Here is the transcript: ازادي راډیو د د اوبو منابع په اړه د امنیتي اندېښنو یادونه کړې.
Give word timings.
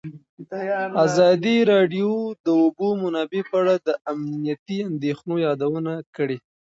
ازادي 1.05 1.57
راډیو 1.73 2.11
د 2.31 2.33
د 2.43 2.47
اوبو 2.61 2.87
منابع 3.03 3.41
په 3.49 3.55
اړه 3.61 3.75
د 3.87 3.89
امنیتي 4.11 4.77
اندېښنو 4.89 5.35
یادونه 5.47 5.93
کړې. 6.15 6.37